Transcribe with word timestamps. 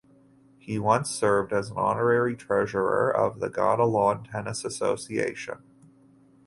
He 0.57 0.79
once 0.79 1.11
served 1.11 1.53
as 1.53 1.69
an 1.69 1.77
Honorary 1.77 2.35
Treasurer 2.35 3.11
of 3.11 3.39
the 3.39 3.49
Ghana 3.51 3.85
Lawn 3.85 4.23
Tennis 4.23 4.65
Association. 4.65 5.61